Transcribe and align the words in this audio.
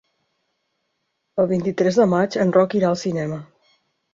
El 1.43 1.49
vint-i-tres 1.53 1.99
de 2.01 2.07
maig 2.17 2.41
en 2.47 2.57
Roc 2.59 2.77
irà 2.81 2.91
al 2.91 2.99
cinema. 3.07 3.39